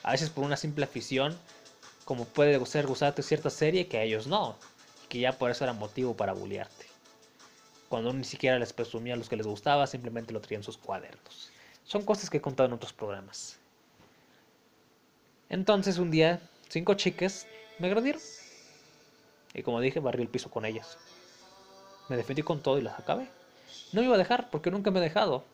[0.03, 1.39] A veces por una simple afición,
[2.05, 4.57] como puede ser gustarte cierta serie que a ellos no
[5.09, 6.87] que ya por eso era motivo para bullearte.
[7.89, 11.51] cuando ni siquiera les presumía a los que les gustaba, simplemente lo traían sus cuadernos.
[11.85, 13.59] Son cosas que he contado en otros programas.
[15.49, 17.47] Entonces un día, cinco chicas
[17.79, 18.21] me agredieron.
[19.55, 20.99] Y como dije, barrí el piso con ellas.
[22.09, 23.29] Me defendí con todo y las acabé.
[23.93, 25.45] No me iba a dejar porque nunca me he dejado.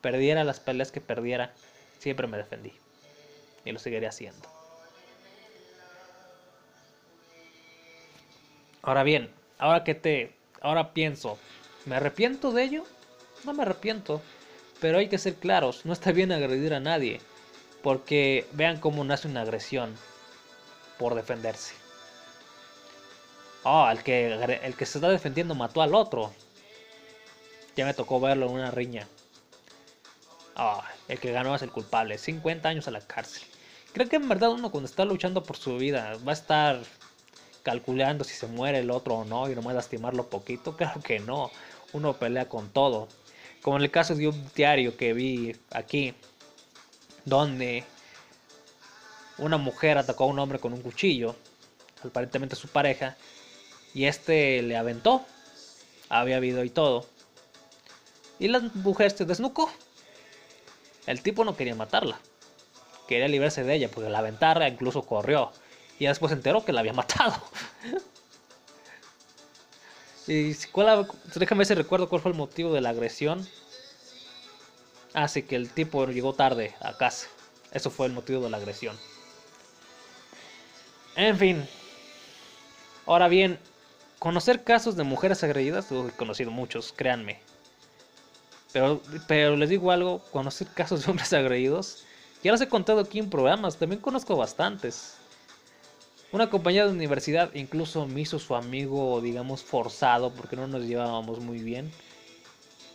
[0.00, 1.52] Perdiera las peleas que perdiera,
[1.98, 2.72] siempre me defendí.
[3.64, 4.55] Y lo seguiré haciendo.
[8.86, 10.32] Ahora bien, ahora que te.
[10.60, 11.38] Ahora pienso,
[11.86, 12.84] ¿me arrepiento de ello?
[13.44, 14.22] No me arrepiento.
[14.80, 17.20] Pero hay que ser claros, no está bien agredir a nadie.
[17.82, 19.92] Porque vean cómo nace una agresión
[20.98, 21.74] por defenderse.
[23.64, 26.32] Oh, el que, el que se está defendiendo mató al otro.
[27.74, 29.08] Ya me tocó verlo en una riña.
[30.56, 32.18] Oh, el que ganó es el culpable.
[32.18, 33.42] 50 años a la cárcel.
[33.92, 36.80] Creo que en verdad uno cuando está luchando por su vida va a estar
[37.66, 40.76] calculando si se muere el otro o no y no va a lastimarlo poquito.
[40.76, 41.50] Claro que no.
[41.92, 43.08] Uno pelea con todo.
[43.60, 46.14] Como en el caso de un diario que vi aquí,
[47.24, 47.82] donde
[49.38, 51.34] una mujer atacó a un hombre con un cuchillo,
[52.04, 53.16] aparentemente su pareja,
[53.92, 55.24] y este le aventó.
[56.08, 57.04] Había habido y todo.
[58.38, 59.68] Y la mujer se desnucó.
[61.08, 62.20] El tipo no quería matarla.
[63.08, 65.50] Quería librarse de ella porque la aventara incluso corrió.
[65.98, 67.40] Y después se enteró que la había matado.
[70.26, 73.46] y cuál, déjame ver si recuerdo cuál fue el motivo de la agresión.
[75.14, 77.28] Así que el tipo llegó tarde a casa.
[77.72, 78.96] Eso fue el motivo de la agresión.
[81.16, 81.66] En fin.
[83.06, 83.58] Ahora bien,
[84.18, 87.40] conocer casos de mujeres agredidas, he conocido muchos, créanme.
[88.72, 92.04] Pero, pero les digo algo, conocer casos de hombres agredidos,
[92.42, 95.16] ya los he contado aquí en programas, también conozco bastantes.
[96.32, 101.38] Una compañera de universidad incluso me hizo su amigo, digamos, forzado porque no nos llevábamos
[101.40, 101.90] muy bien.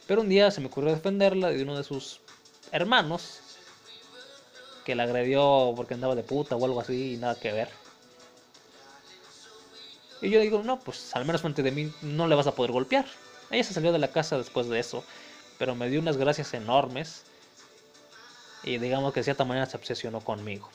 [0.05, 2.19] Pero un día se me ocurrió defenderla de uno de sus
[2.71, 3.39] hermanos
[4.83, 7.69] que la agredió porque andaba de puta o algo así y nada que ver.
[10.21, 12.71] Y yo digo, no, pues al menos frente de mí no le vas a poder
[12.71, 13.05] golpear.
[13.49, 15.03] Ella se salió de la casa después de eso,
[15.57, 17.23] pero me dio unas gracias enormes
[18.63, 20.69] y digamos que de cierta manera se obsesionó conmigo.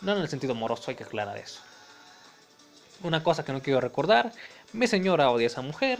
[0.00, 1.60] No en el sentido amoroso, hay que aclarar eso.
[3.02, 4.32] Una cosa que no quiero recordar,
[4.72, 5.98] mi señora odia a esa mujer,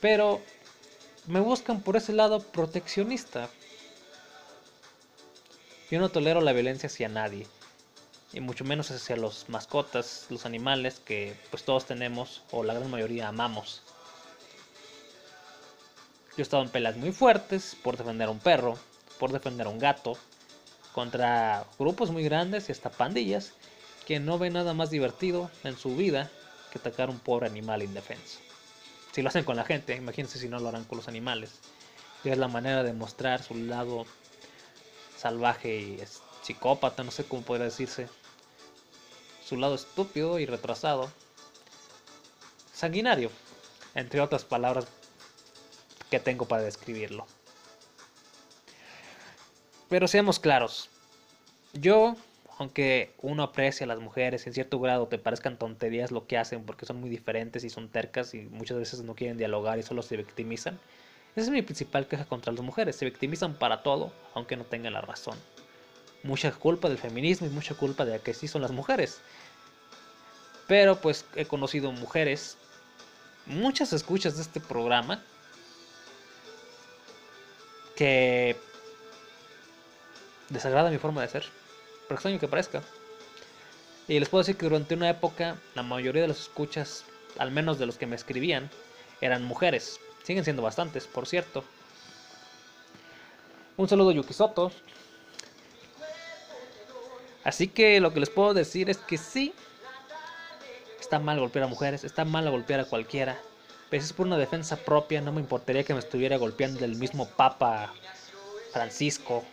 [0.00, 0.40] pero
[1.26, 3.48] me buscan por ese lado proteccionista.
[5.90, 7.46] Yo no tolero la violencia hacia nadie,
[8.32, 12.90] y mucho menos hacia los mascotas, los animales que pues todos tenemos o la gran
[12.90, 13.82] mayoría amamos.
[16.30, 18.76] Yo he estado en peleas muy fuertes por defender a un perro,
[19.20, 20.18] por defender a un gato,
[20.94, 23.52] contra grupos muy grandes y hasta pandillas
[24.06, 26.30] que no ven nada más divertido en su vida
[26.70, 28.38] que atacar un pobre animal indefenso.
[29.12, 31.52] Si lo hacen con la gente, imagínense si no lo harán con los animales.
[32.22, 34.06] Y es la manera de mostrar su lado
[35.16, 36.02] salvaje y
[36.42, 38.08] psicópata, no sé cómo podría decirse.
[39.44, 41.10] Su lado estúpido y retrasado.
[42.72, 43.30] Sanguinario,
[43.94, 44.86] entre otras palabras
[46.10, 47.26] que tengo para describirlo.
[49.88, 50.88] Pero seamos claros.
[51.72, 52.16] Yo,
[52.58, 56.64] aunque uno aprecia a las mujeres, en cierto grado te parezcan tonterías lo que hacen
[56.64, 60.02] porque son muy diferentes y son tercas y muchas veces no quieren dialogar y solo
[60.02, 60.78] se victimizan.
[61.36, 62.96] Esa es mi principal queja contra las mujeres.
[62.96, 65.36] Se victimizan para todo, aunque no tengan la razón.
[66.22, 69.20] Mucha culpa del feminismo y mucha culpa de que sí son las mujeres.
[70.68, 72.56] Pero pues he conocido mujeres,
[73.46, 75.22] muchas escuchas de este programa,
[77.96, 78.56] que
[80.48, 81.44] desagrada mi forma de ser,
[82.08, 82.82] por extraño que parezca.
[84.06, 87.04] Y les puedo decir que durante una época la mayoría de los escuchas,
[87.38, 88.70] al menos de los que me escribían,
[89.20, 89.98] eran mujeres.
[90.22, 91.64] Siguen siendo bastantes, por cierto.
[93.76, 94.70] Un saludo Yuki Soto.
[97.44, 99.54] Así que lo que les puedo decir es que sí,
[101.00, 103.38] está mal golpear a mujeres, está mal golpear a cualquiera.
[103.90, 106.96] Pero si es por una defensa propia, no me importaría que me estuviera golpeando el
[106.96, 107.92] mismo Papa
[108.72, 109.44] Francisco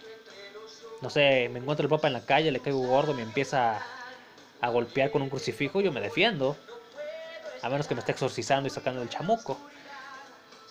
[1.02, 3.82] no sé, me encuentro el papa en la calle, le caigo gordo, me empieza
[4.62, 6.56] a, golpear con un crucifijo, yo me defiendo.
[7.64, 9.58] A menos que me esté exorcizando y sacando el chamuco.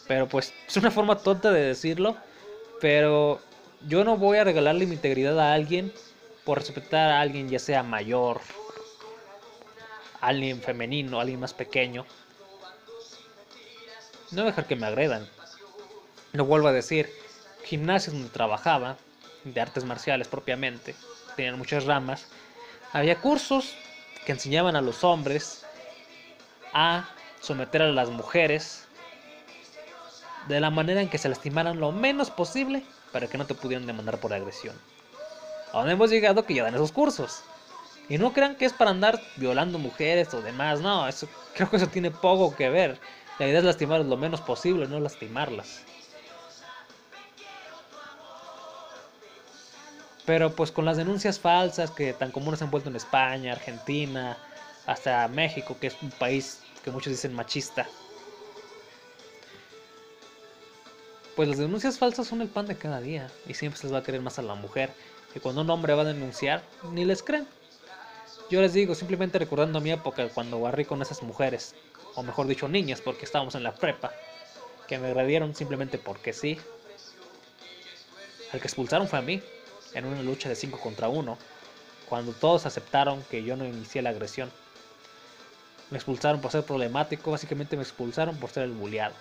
[0.07, 2.17] Pero pues es una forma tonta de decirlo.
[2.81, 3.41] Pero
[3.87, 5.93] yo no voy a regalarle mi integridad a alguien
[6.45, 8.41] por respetar a alguien ya sea mayor,
[10.21, 12.07] alguien femenino, alguien más pequeño.
[14.31, 15.29] No dejar que me agredan.
[16.33, 17.13] No vuelvo a decir,
[17.65, 18.97] gimnasios donde trabajaba,
[19.45, 20.95] de artes marciales propiamente,
[21.37, 22.27] tenían muchas ramas,
[22.93, 23.75] había cursos
[24.25, 25.65] que enseñaban a los hombres
[26.73, 27.09] a
[27.41, 28.87] someter a las mujeres
[30.49, 32.83] de la manera en que se lastimaran lo menos posible
[33.13, 34.75] para que no te pudieran demandar por agresión.
[35.73, 37.43] A donde hemos llegado que ya dan esos cursos.
[38.09, 41.77] Y no crean que es para andar violando mujeres o demás, no, eso, creo que
[41.77, 42.99] eso tiene poco que ver.
[43.39, 45.85] La idea es lastimarlas lo menos posible, no lastimarlas.
[50.31, 54.39] Pero pues con las denuncias falsas que tan comunes han vuelto en España, Argentina,
[54.87, 57.89] hasta México, que es un país que muchos dicen machista.
[61.35, 63.99] Pues las denuncias falsas son el pan de cada día y siempre se les va
[63.99, 64.93] a querer más a la mujer.
[65.35, 66.63] Y cuando un hombre va a denunciar,
[66.93, 67.49] ni les creen.
[68.51, 71.75] Yo les digo, simplemente recordando mi época cuando barrí con esas mujeres,
[72.15, 74.13] o mejor dicho niñas, porque estábamos en la prepa,
[74.87, 76.57] que me agredieron simplemente porque sí.
[78.53, 79.43] El que expulsaron fue a mí,
[79.95, 81.37] en una lucha de 5 contra 1,
[82.09, 84.51] cuando todos aceptaron que yo no inicié la agresión.
[85.91, 89.15] Me expulsaron por ser problemático, básicamente me expulsaron por ser el bulliado.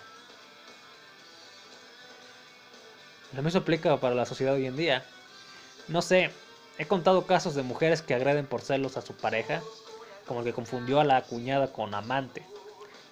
[3.32, 5.04] Lo mismo aplica para la sociedad hoy en día.
[5.86, 6.30] No sé,
[6.78, 9.62] he contado casos de mujeres que agreden por celos a su pareja,
[10.26, 12.44] como el que confundió a la cuñada con amante.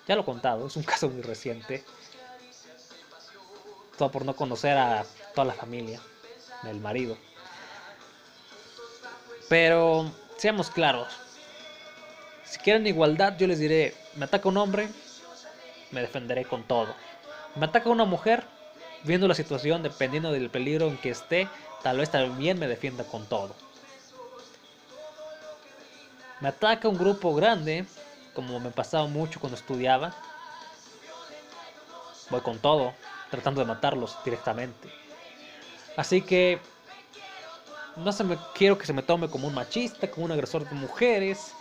[0.09, 1.85] Ya lo he contado, es un caso muy reciente.
[3.97, 5.05] Todo por no conocer a
[5.35, 6.01] toda la familia
[6.63, 7.17] del marido.
[9.49, 11.09] Pero seamos claros.
[12.45, 14.89] Si quieren igualdad, yo les diré, me ataca un hombre,
[15.91, 16.95] me defenderé con todo.
[17.55, 18.45] Me ataca una mujer,
[19.05, 21.49] viendo la situación, dependiendo del peligro en que esté,
[21.83, 23.55] tal vez también me defienda con todo.
[26.41, 27.85] Me ataca un grupo grande,
[28.35, 30.15] como me pasaba mucho cuando estudiaba.
[32.31, 32.95] Voy con todo,
[33.31, 34.89] tratando de matarlos directamente.
[35.97, 36.61] Así que
[37.99, 40.75] no se me quiero que se me tome como un machista, como un agresor de
[40.75, 41.53] mujeres,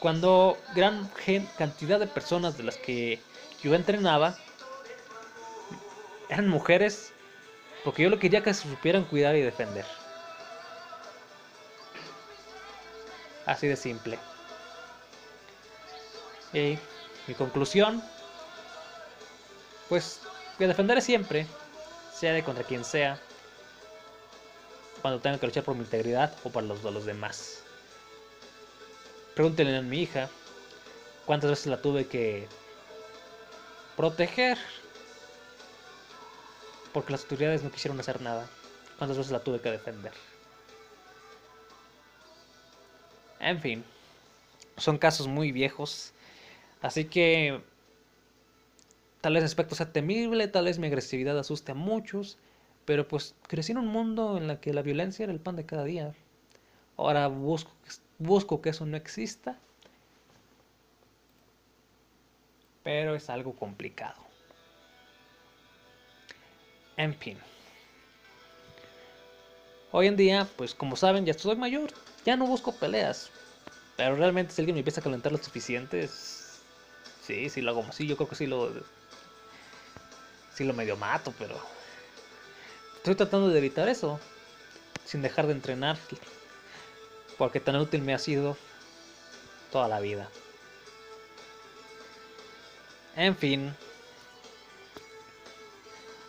[0.00, 1.10] cuando gran
[1.56, 3.20] cantidad de personas de las que
[3.62, 4.36] yo entrenaba
[6.28, 7.12] eran mujeres
[7.84, 9.86] porque yo lo quería que se supieran cuidar y defender.
[13.46, 14.18] Así de simple.
[16.52, 16.78] Y
[17.28, 18.02] mi conclusión,
[19.88, 20.20] pues
[20.58, 21.46] que defenderé siempre,
[22.12, 23.20] sea de contra quien sea,
[25.06, 27.62] cuando tenga que luchar por mi integridad o por los de los demás.
[29.36, 30.28] Pregúntenle a mi hija
[31.26, 32.48] cuántas veces la tuve que
[33.96, 34.58] proteger
[36.92, 38.48] porque las autoridades no quisieron hacer nada.
[38.98, 40.12] Cuántas veces la tuve que defender.
[43.38, 43.84] En fin,
[44.76, 46.14] son casos muy viejos.
[46.82, 47.60] Así que
[49.20, 52.38] tal vez el aspecto sea temible, tal vez mi agresividad asuste a muchos,
[52.86, 55.66] pero pues crecí en un mundo en el que la violencia era el pan de
[55.66, 56.14] cada día.
[56.96, 57.72] Ahora busco,
[58.18, 59.58] busco que eso no exista,
[62.82, 64.16] pero es algo complicado.
[66.96, 67.36] En fin.
[69.92, 71.90] Hoy en día, pues como saben, ya estoy mayor,
[72.24, 73.30] ya no busco peleas.
[73.96, 76.08] Pero realmente si alguien me empieza a calentar lo suficiente,
[77.22, 78.70] sí, sí lo hago así, yo creo que sí lo
[80.54, 81.56] sí lo medio mato, pero
[83.06, 84.18] estoy tratando de evitar eso
[85.04, 85.96] sin dejar de entrenar
[87.38, 88.56] porque tan útil me ha sido
[89.70, 90.28] toda la vida.
[93.14, 93.72] En fin,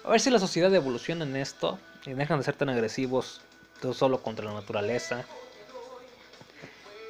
[0.04, 3.42] a ver si la sociedad evoluciona en esto y dejan de ser tan agresivos
[3.96, 5.26] solo contra la naturaleza.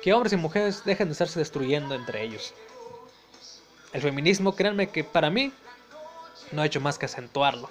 [0.02, 2.54] Que hombres y mujeres dejen de estarse destruyendo entre ellos.
[3.92, 5.52] El feminismo, créanme que para mí
[6.54, 7.70] no ha hecho más que acentuarlo.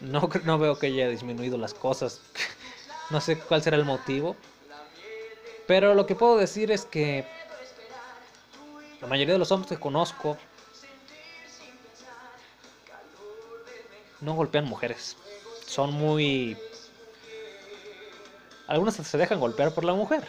[0.00, 2.20] No, no veo que haya disminuido las cosas.
[3.10, 4.36] no sé cuál será el motivo.
[5.66, 7.26] Pero lo que puedo decir es que
[9.00, 10.36] la mayoría de los hombres que conozco
[14.20, 15.16] no golpean mujeres.
[15.66, 16.56] Son muy...
[18.66, 20.24] Algunas se dejan golpear por la mujer.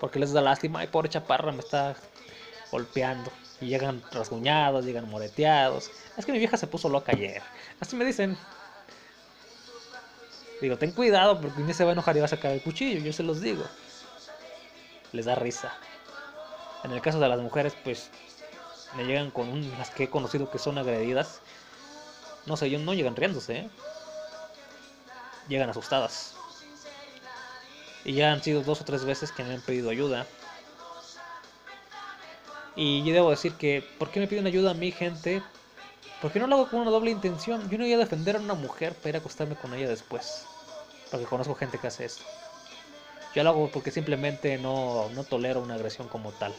[0.00, 0.80] Porque les da lástima.
[0.80, 1.96] Ay, pobre chaparra, me está
[2.70, 3.30] golpeando.
[3.60, 5.90] Y llegan rasguñados, llegan moreteados.
[6.16, 7.42] Es que mi vieja se puso loca ayer.
[7.80, 8.36] Así me dicen.
[10.60, 13.00] Digo, ten cuidado porque ni se va a enojar y va a sacar el cuchillo.
[13.00, 13.64] Yo se los digo.
[15.12, 15.72] Les da risa.
[16.84, 18.10] En el caso de las mujeres, pues
[18.96, 21.40] me llegan con las que he conocido que son agredidas.
[22.46, 23.70] No sé, ellos no llegan riéndose, ¿eh?
[25.48, 26.34] Llegan asustadas.
[28.04, 30.26] Y ya han sido dos o tres veces que me han pedido ayuda.
[32.74, 35.42] Y yo debo decir que, ¿por qué me piden ayuda a mí, gente?
[36.20, 37.68] Porque no lo hago con una doble intención.
[37.70, 40.44] Yo no voy a defender a una mujer para ir a acostarme con ella después.
[41.10, 42.22] Porque conozco gente que hace eso.
[43.34, 46.54] Yo lo hago porque simplemente no, no tolero una agresión como tal.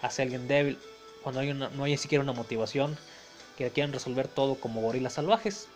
[0.00, 0.78] Hacia alguien débil,
[1.22, 2.96] cuando hay una- no hay siquiera una motivación,
[3.58, 5.68] que quieren resolver todo como gorilas salvajes.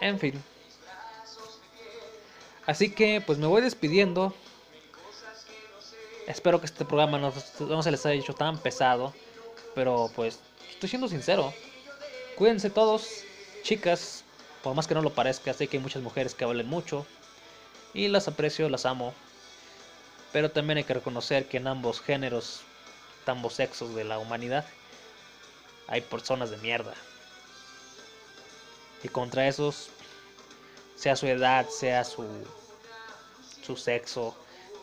[0.00, 0.42] En fin.
[2.66, 4.34] Así que pues me voy despidiendo.
[6.26, 9.12] Espero que este programa no, no se les haya hecho tan pesado.
[9.74, 10.38] Pero pues
[10.70, 11.52] estoy siendo sincero.
[12.36, 13.24] Cuídense todos,
[13.62, 14.24] chicas.
[14.62, 17.06] Por más que no lo parezca, sé que hay muchas mujeres que valen mucho.
[17.94, 19.12] Y las aprecio, las amo.
[20.32, 22.62] Pero también hay que reconocer que en ambos géneros,
[23.26, 24.64] ambos sexos de la humanidad,
[25.88, 26.94] hay personas de mierda.
[29.02, 29.90] Y contra esos,
[30.96, 32.24] sea su edad, sea su,
[33.62, 34.36] su sexo,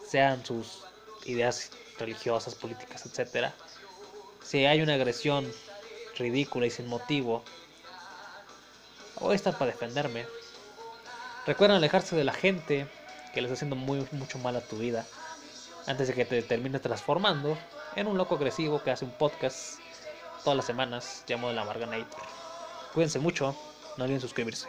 [0.06, 0.84] sean sus
[1.26, 3.52] ideas religiosas, políticas, etc.
[4.44, 5.52] Si hay una agresión
[6.18, 7.44] ridícula y sin motivo,
[9.20, 10.26] voy a estar para defenderme.
[11.46, 12.88] Recuerden alejarse de la gente
[13.34, 15.06] que le está haciendo muy, mucho mal a tu vida
[15.88, 17.58] antes de que te termines transformando
[17.96, 19.80] en un loco agresivo que hace un podcast
[20.44, 22.22] todas las semanas llamado La Marganator.
[22.94, 23.56] Cuídense mucho,
[23.98, 24.68] no olviden suscribirse.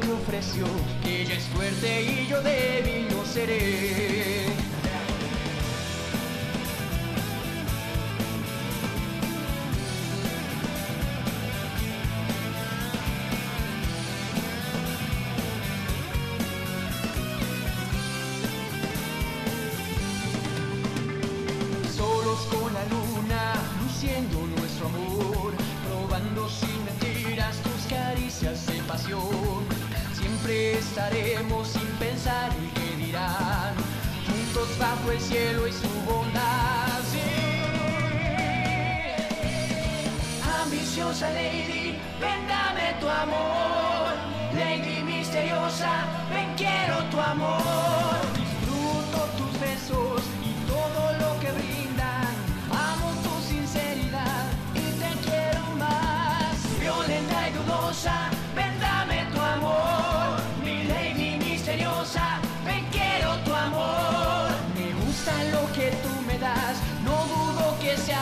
[0.00, 0.64] Que ofreció.
[1.04, 4.41] Ella es fuerte y yo débil no seré.
[31.64, 33.74] Sin pensar el que dirán,
[34.26, 37.00] juntos bajo el cielo y su bondad.
[37.10, 37.20] Sí.
[40.62, 44.14] Ambiciosa lady, ven dame tu amor.
[44.54, 48.01] Lady misteriosa, ven quiero tu amor.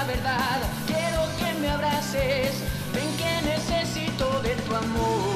[0.05, 2.53] verdad, quiero que me abraces,
[2.95, 5.30] ven que necesito de tu amor.